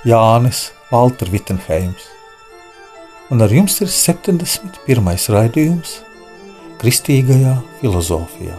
[0.00, 2.06] Jānis Valter Vitsenheims,
[3.28, 5.12] un ar jums ir 71.
[5.28, 5.98] raidījums
[6.80, 8.56] Kristīgajā filozofijā.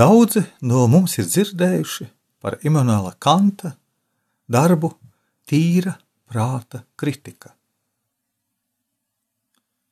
[0.00, 2.06] Daudzi no mums ir dzirdējuši
[2.40, 3.74] par Imants Kanta
[4.48, 4.88] darbu
[5.44, 5.92] Tīra
[6.30, 7.50] prāta kritika.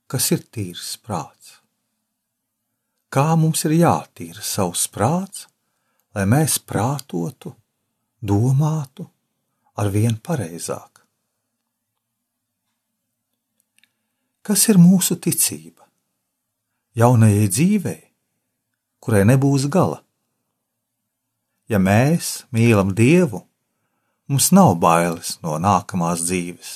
[0.09, 1.59] Kas ir tīrs prāts?
[3.13, 5.45] Kā mums ir jātīra savs prāts,
[6.17, 7.53] lai mēs prātotu,
[8.25, 9.05] domātu
[9.77, 11.05] ar vien pareizāk?
[14.41, 15.85] Kas ir mūsu ticība?
[16.97, 18.08] Jaunajai dzīvei,
[19.09, 20.03] kurai nebūs gala.
[21.65, 23.39] Ja mēs mīlam Dievu,
[24.29, 26.73] mums nav bailes no nākamās dzīves.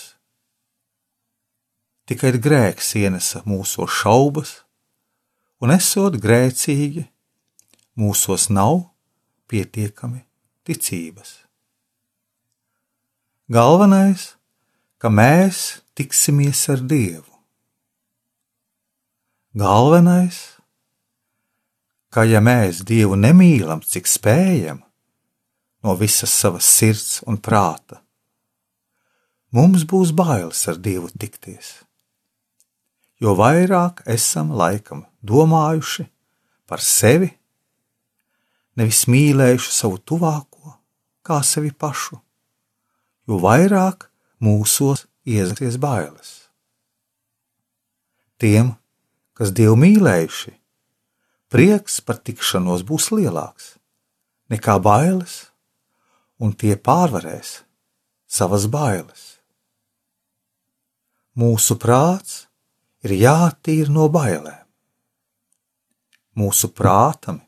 [2.08, 4.54] Tikai grēks ienesa mūsu šaubas,
[5.60, 7.04] un esot grēcīgi,
[8.00, 8.80] mūsos nav
[9.52, 10.24] pietiekami
[10.64, 11.34] ticības.
[13.52, 14.24] Galvenais,
[14.96, 17.28] ka mēs tiksimies ar Dievu.
[19.52, 20.61] Galvenais,
[22.12, 24.82] ka ja mēs Dievu nemīlam, cik spējam,
[25.82, 28.02] no visas savas sirds un prāta,
[29.50, 31.80] mums būs bailes ar Dievu tikties.
[33.22, 36.08] Jo vairāk esam laikam domājuši
[36.68, 37.30] par sevi,
[38.76, 40.76] nevis mīlējuši savu tuvāko
[41.22, 42.18] kā sevi pašu,
[43.28, 44.08] jo vairāk
[44.42, 46.32] mūsos iesties bailes.
[48.42, 48.74] Tiem,
[49.38, 50.58] kas Dievu mīlējuši,
[51.52, 53.74] prieks par tikšanos būs lielāks
[54.52, 55.52] nekā bailes,
[56.40, 57.62] un tie pārvarēs
[58.28, 59.22] savas bailes.
[61.38, 62.46] Mūsu prāts
[63.04, 64.64] ir jātīra no bailēm.
[66.36, 67.40] Mūsu prātam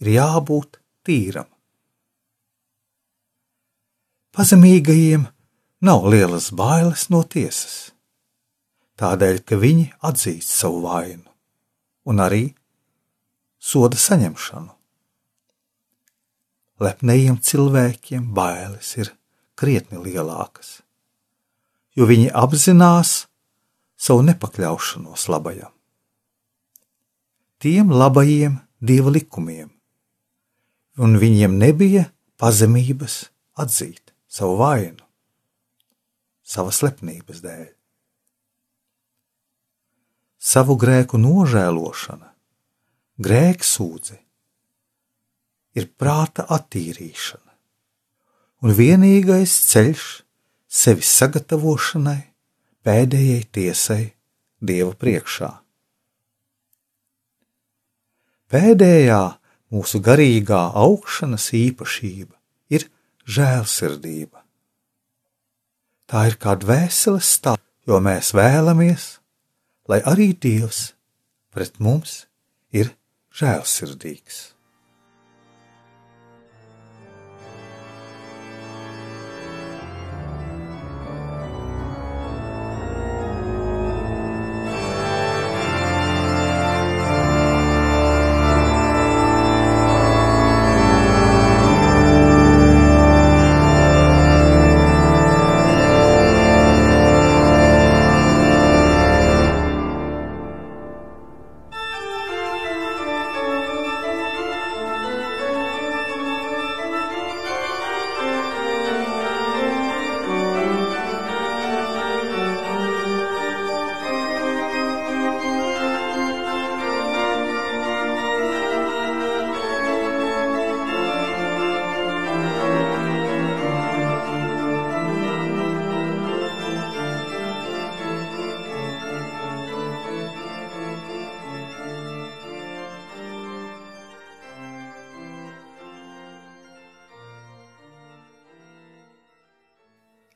[0.00, 1.48] ir jābūt tīram.
[4.36, 5.24] Pazemīgajiem
[5.88, 7.90] nav lielas bailes no tiesas,
[9.00, 11.24] tādēļ, ka viņi atzīst savu vainu
[12.08, 12.44] un arī
[13.58, 14.74] soda saņemšanu.
[16.78, 19.10] Lepnējiem cilvēkiem bailes ir
[19.58, 20.78] krietni lielākas,
[21.98, 23.24] jo viņi apzinās
[23.98, 25.72] savu nepakļaušanos labajam.
[27.58, 29.72] Tiem labajiem dieva likumiem,
[31.02, 32.04] un viņiem nebija
[32.38, 33.24] pazemības
[33.58, 35.02] atzīt savu vainu,
[36.46, 37.66] savas lepnības dēļ.
[40.38, 42.27] Savu grēku nožēlošana
[43.18, 44.18] grēksūdzi
[45.78, 47.52] ir prāta attīrīšana,
[48.62, 50.06] un vienīgais ceļš
[50.68, 52.20] sevis sagatavošanai
[52.86, 54.04] pēdējai tiesai
[54.58, 55.52] Dieva priekšā.
[58.50, 59.20] Pēdējā
[59.70, 62.34] mūsu garīgā augšanas īpašība
[62.74, 62.88] ir
[63.28, 64.42] žēlsirdība.
[66.08, 69.04] Tā ir kā dvēseles stāvoklis, jo mēs vēlamies,
[69.88, 70.94] lai arī Dievs
[71.54, 72.24] pret mums
[72.72, 72.90] ir
[73.38, 74.38] žēlsirdīgs.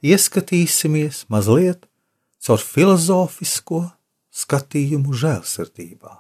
[0.03, 1.87] Ieskatīsimies mazliet
[2.43, 3.85] caur filozofisko
[4.33, 6.17] skatījumu žēlsirdībā.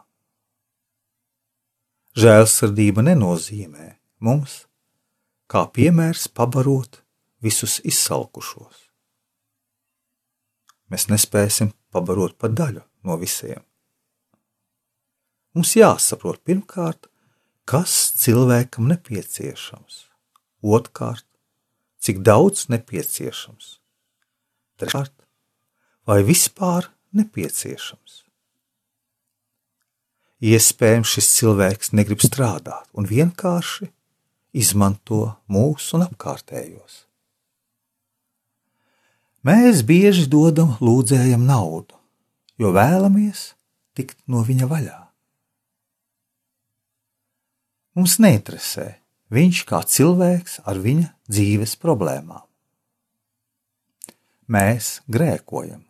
[2.12, 3.88] Žēlsirdība nenozīmē
[4.20, 4.66] mums,
[5.48, 7.00] kā piemērs, pabarot
[7.42, 8.88] visus izsalkušos.
[10.92, 13.64] Mēs nespēsim pabarot pa daļu no visiem.
[15.56, 17.08] Mums jāsaprot pirmkārt,
[17.68, 19.98] kas cilvēkam nepieciešams,
[20.60, 21.26] otrkārt,
[22.02, 23.76] cik daudz nepieciešams,
[24.82, 25.14] treškārt,
[26.08, 28.22] vai vispār nepieciešams.
[30.42, 33.86] Iespējams, šis cilvēks negrib strādāt un vienkārši
[34.58, 37.04] izmanto mūsu un apkārtējos.
[39.46, 41.94] Mēs bieži dodam lūdzējam naudu,
[42.58, 43.52] jo vēlamies
[43.94, 44.98] tikt no viņa vaļā.
[47.98, 49.01] Mums neinteresē
[49.32, 52.44] viņš kā cilvēks ar viņa dzīves problēmām.
[54.52, 55.80] Mēs grēkojam.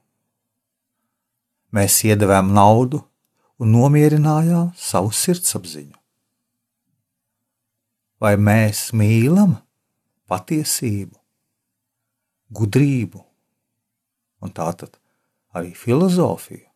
[1.73, 3.01] Mēs iedavām naudu
[3.63, 5.97] un nomierinājām savu sirdsapziņu.
[8.23, 9.57] Vai mēs mīlam
[10.31, 11.17] patiesību,
[12.55, 13.25] gudrību
[14.45, 14.95] un tātad
[15.57, 16.69] arī filozofiju?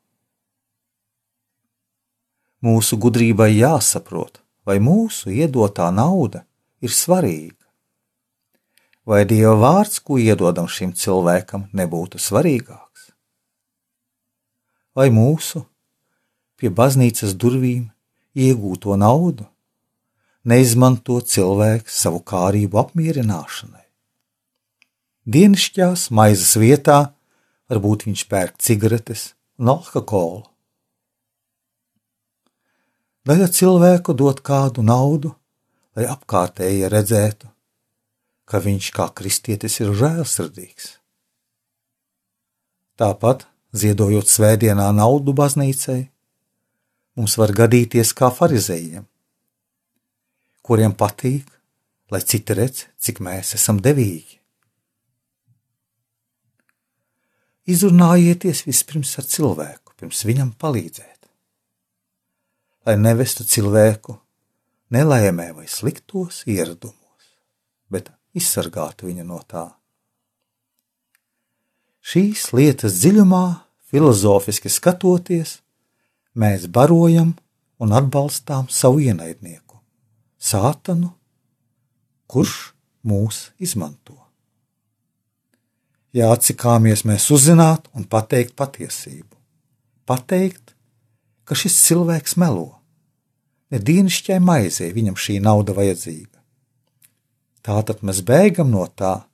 [2.66, 6.42] Mūsu gudrībai jāsaprot, vai mūsu iedotā nauda
[6.86, 7.62] ir svarīga.
[9.06, 13.10] Vai Dieva vārds, ko iedodam šim cilvēkam, nebūtu svarīgāks?
[14.96, 15.62] Vai mūsu
[16.56, 17.84] pie baznīcas durvīm
[18.34, 19.46] iegūto naudu
[20.46, 23.84] neizmanto cilvēks savu kārību apmierināšanai?
[25.26, 26.98] Dienasčās maizes vietā
[27.70, 30.46] varbūt viņš pērk cigaretes un alkoholu
[33.26, 35.32] Daļa cilvēku dod kādu naudu,
[35.96, 37.48] lai apkārtējie redzētu,
[38.46, 40.92] ka viņš kā kristietis ir žēlsirdīgs.
[43.00, 43.44] Tāpat,
[43.76, 46.06] ziedojot svētdienā naudu baznīcai,
[47.18, 49.04] mums var gadīties kā farizējiem,
[50.62, 51.48] kuriem patīk,
[52.12, 54.38] lai citi redz, cik mēs esam devīgi.
[57.66, 61.16] Izrunājieties vispirms ar cilvēku, pirms viņam palīdzēt
[62.86, 64.14] lai nevestu cilvēku
[64.90, 67.30] nelaimē vai sliktos ieradumos,
[67.90, 69.66] bet izsargātu viņu no tā.
[72.06, 73.44] Šīs lietas dziļumā,
[73.90, 75.58] filozofiski skatoties,
[76.38, 77.34] mēs barojam
[77.82, 79.80] un atbalstām savu ienaidnieku,
[80.38, 81.10] Sātanu,
[82.30, 84.14] kurš mūs izmanto.
[86.16, 89.34] Jāatsikāmies mēs uzzināt un pateikt patiesību.
[90.08, 90.72] Pateikt,
[91.44, 92.75] ka šis cilvēks melo.
[93.74, 96.38] Ne dienasčai maizei viņam šī nauda vajadzīga.
[97.66, 99.24] Tātad mēs bēgam no tā,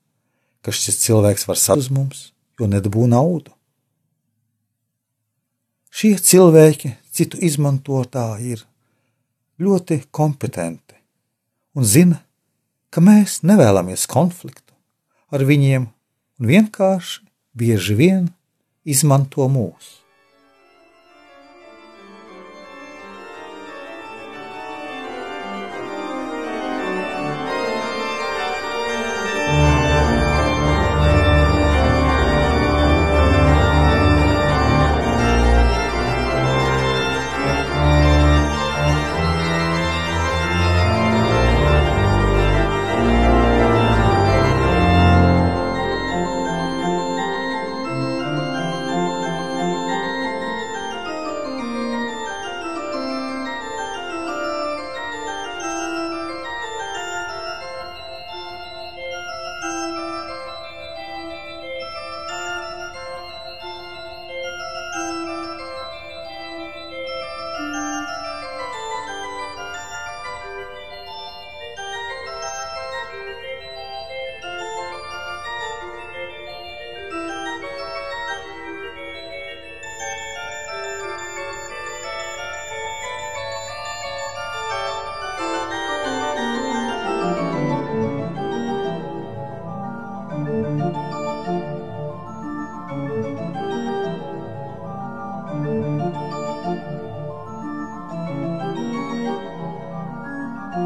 [0.65, 2.21] ka šis cilvēks var sākt uz mums,
[2.61, 3.53] jo nedabū naudu.
[5.93, 8.65] Šie cilvēki, citu izmantotāji, ir
[9.61, 10.97] ļoti kompetenti
[11.77, 12.23] un zina,
[12.89, 14.73] ka mēs nevēlamies konfliktu
[15.33, 17.23] ar viņiem un vienkārši
[17.57, 18.31] bieži vien
[18.85, 20.02] izmanto mūsu.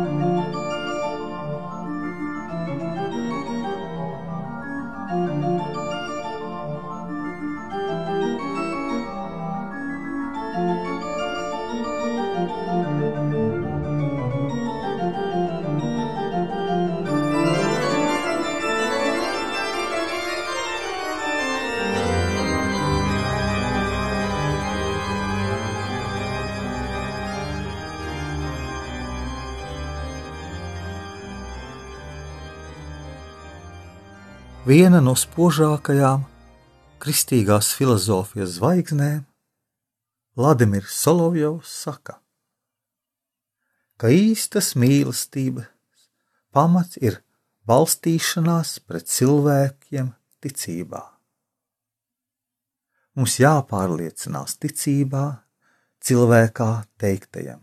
[0.05, 0.56] 嗯。
[34.67, 36.25] Viena no spožākajām
[36.99, 39.23] kristīgās filozofijas zvaigznēm,
[40.37, 42.17] Vladimirs Solovjovs saka,
[43.97, 45.71] ka īstas mīlestības
[46.53, 47.21] pamats ir
[47.69, 50.11] balstīšanās pret cilvēkiem
[50.45, 51.05] ticībā.
[53.17, 55.25] Mums jāpārliecinās ticībā,
[56.05, 57.63] cilvēkā teiktajam.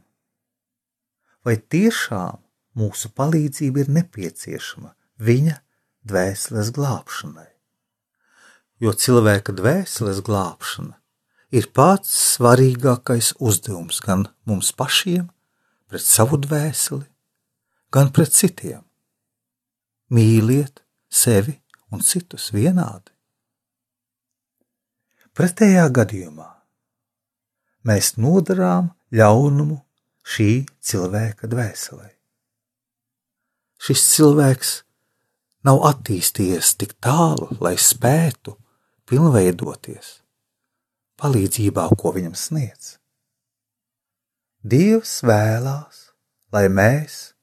[1.44, 2.40] Vai tiešām
[2.80, 5.60] mūsu palīdzība ir nepieciešama viņa
[6.08, 7.50] dvēseles glābšanai?
[8.84, 10.98] Jo cilvēka dvēseles glābšana
[11.54, 15.30] ir pats svarīgākais uzdevums gan mums pašiem,
[15.88, 17.06] pret savu dvēseli,
[17.94, 18.82] gan pret citiem.
[20.14, 21.56] Mīliet sevi
[21.94, 23.14] un citus vienādi.
[25.34, 26.50] Pretējā gadījumā
[27.90, 29.80] mēs nodarām ļaunumu
[30.24, 32.10] šī cilvēka dvēselē.
[33.84, 34.74] Šis cilvēks
[35.63, 38.58] nav attīstījies tik tālu, lai spētu
[39.10, 40.20] pilnveidoties
[41.20, 42.98] palīdzībā, ko viņam sniedz.
[44.63, 46.10] Dievs vēlās,
[46.55, 47.34] lai mēs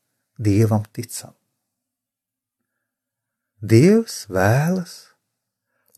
[0.40, 1.34] Dievam ticam.
[3.60, 4.94] Dievs vēlas,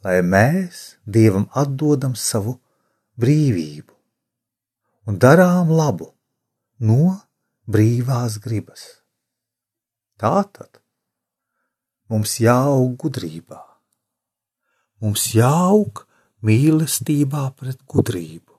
[0.03, 2.57] lai mēs Dievam atdodam savu
[3.23, 3.95] brīvību
[5.07, 6.11] un darām labu
[6.83, 7.15] no
[7.71, 8.83] brīvās gribas.
[10.19, 10.82] Tātad
[12.13, 13.63] mums jāaug gudrībā,
[15.01, 16.03] mums jāaug
[16.45, 18.59] mīlestībā pret gudrību,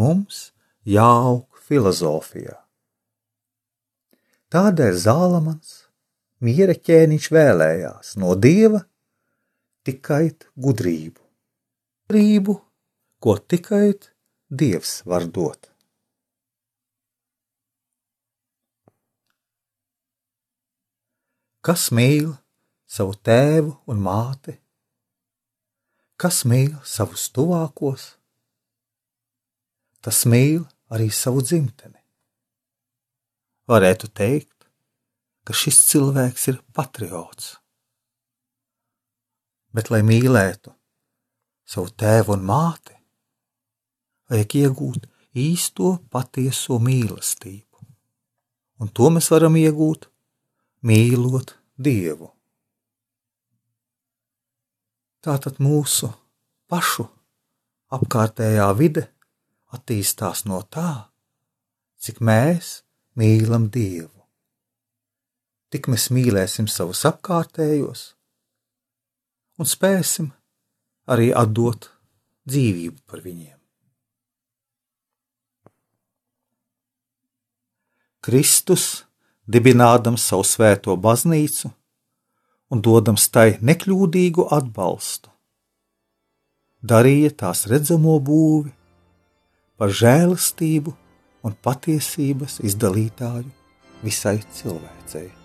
[0.00, 0.46] mums
[0.88, 2.56] jāaug filozofijā.
[4.54, 5.74] Tādēļ Zālamans
[6.44, 8.84] miera ķēniņš vēlējās no dieva
[9.84, 11.20] tikai gudrību.
[12.04, 12.56] Gudrību,
[13.20, 13.92] ko tikai
[14.48, 15.73] dievs var dot.
[21.64, 22.34] Kas mīl
[22.84, 24.52] savu tēvu un māti?
[26.20, 28.04] Kas mīl savus tuvākos?
[30.04, 32.02] Tas mīl arī savu dzimteni.
[33.72, 34.68] Varētu teikt,
[35.48, 37.54] ka šis cilvēks ir patriots.
[39.72, 40.76] Bet, lai mīlētu
[41.64, 42.92] savu tēvu un māti,
[44.28, 47.86] vajag iegūt īsto patieso mīlestību,
[48.84, 50.10] un to mēs varam iegūt
[50.84, 52.30] mīlot Dievu.
[55.24, 56.12] Tātad mūsu
[56.70, 57.08] pašu
[57.94, 59.08] apkārtējā vide
[59.74, 61.08] attīstās no tā,
[61.98, 62.76] cik mēs
[63.18, 64.14] mīlam Dievu
[65.74, 68.02] tik mēs mīlēsim savus apkārtējos
[69.58, 70.28] un spēsim
[71.10, 71.88] arī atdot
[72.46, 73.56] dzīvību par viņiem.
[78.24, 78.84] Kristus,
[79.46, 81.70] dibinādams savu svēto baznīcu
[82.72, 85.30] un dodams tai nekļūdīgu atbalstu,
[86.82, 88.72] darīja tās redzamo būvi
[89.78, 90.96] par žēlastību
[91.44, 93.50] un patiesības izdalītāju
[94.04, 95.43] visai cilvēcei.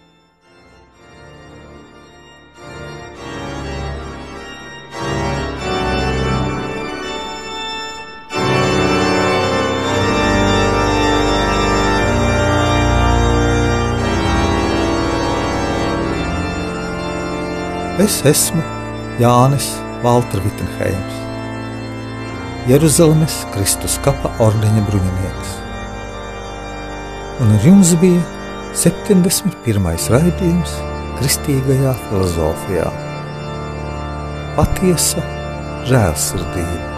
[17.99, 18.61] Es esmu
[19.19, 19.65] Jānis
[19.99, 21.15] Valtra Vitsenheims,
[22.69, 25.51] Jeruzalemes Kristus kapa ordeņa bruņinieks.
[27.43, 28.21] Un ar jums bija
[28.71, 29.89] 71.
[30.15, 30.77] raidījums
[31.19, 32.87] Kristīgajā filozofijā.
[34.55, 35.25] Patiesa
[35.91, 36.88] žēlsirdība.